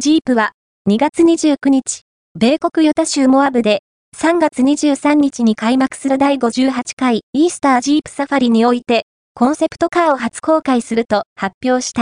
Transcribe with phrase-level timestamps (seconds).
[0.00, 0.52] ジープは
[0.88, 2.02] 2月29日、
[2.38, 3.82] 米国ヨタ州モアブで
[4.16, 11.96] 3月23日に開幕する第58回イースタージープサファリにおいてコンセプトカーを初公開すると発表した。